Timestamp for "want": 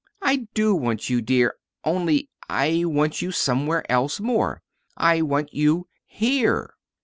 0.73-1.11, 2.85-3.21, 5.21-5.53